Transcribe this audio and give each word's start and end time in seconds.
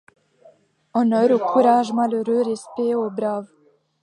Honneur 0.95 1.29
au 1.29 1.37
courage 1.37 1.93
malheureux, 1.93 2.41
respect 2.41 2.95
aux 2.95 3.11
braves. 3.11 3.51